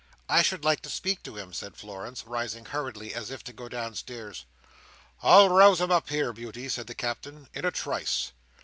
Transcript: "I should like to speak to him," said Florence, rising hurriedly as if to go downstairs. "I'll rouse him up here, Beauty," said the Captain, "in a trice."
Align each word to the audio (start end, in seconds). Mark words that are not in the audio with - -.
"I 0.27 0.41
should 0.41 0.65
like 0.65 0.81
to 0.81 0.89
speak 0.89 1.21
to 1.21 1.37
him," 1.37 1.53
said 1.53 1.77
Florence, 1.77 2.25
rising 2.25 2.65
hurriedly 2.65 3.13
as 3.13 3.29
if 3.29 3.43
to 3.43 3.53
go 3.53 3.69
downstairs. 3.69 4.45
"I'll 5.21 5.49
rouse 5.49 5.79
him 5.79 5.91
up 5.91 6.09
here, 6.09 6.33
Beauty," 6.33 6.69
said 6.69 6.87
the 6.87 6.95
Captain, 6.95 7.47
"in 7.53 7.65
a 7.65 7.71
trice." 7.71 8.31